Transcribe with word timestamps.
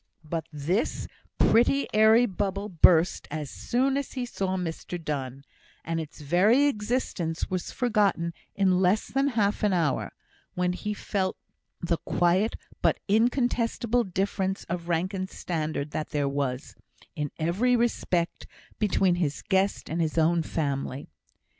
But 0.23 0.47
this 0.51 1.07
pretty 1.37 1.85
airy 1.93 2.25
bubble 2.25 2.69
burst 2.69 3.27
as 3.29 3.51
soon 3.51 3.97
as 3.97 4.13
he 4.13 4.25
saw 4.25 4.57
Mr 4.57 4.99
Donne; 4.99 5.43
and 5.85 5.99
its 5.99 6.21
very 6.21 6.63
existence 6.63 7.51
was 7.51 7.69
forgotten 7.71 8.33
in 8.55 8.79
less 8.79 9.05
than 9.09 9.27
half 9.37 9.61
an 9.61 9.73
hour, 9.73 10.11
when 10.55 10.73
he 10.73 10.95
felt 10.95 11.37
the 11.83 11.97
quiet 11.99 12.55
but 12.81 12.99
incontestible 13.07 14.03
difference 14.03 14.63
of 14.63 14.89
rank 14.89 15.13
and 15.13 15.29
standard 15.29 15.91
that 15.91 16.09
there 16.09 16.27
was, 16.27 16.73
in 17.15 17.29
every 17.37 17.75
respect, 17.75 18.47
between 18.79 19.13
his 19.17 19.43
guest 19.43 19.87
and 19.87 20.01
his 20.01 20.17
own 20.17 20.41
family. 20.41 21.09